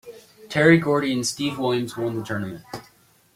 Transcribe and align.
Terry 0.49 0.79
Gordy 0.79 1.13
and 1.13 1.27
Steve 1.27 1.59
Williams 1.59 1.95
won 1.95 2.15
the 2.17 2.25
tournament. 2.25 2.63